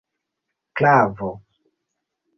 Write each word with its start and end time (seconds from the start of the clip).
klavo 0.77 1.29